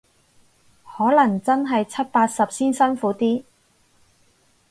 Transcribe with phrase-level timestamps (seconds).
[0.97, 3.43] 可能真係七八十先辛苦啲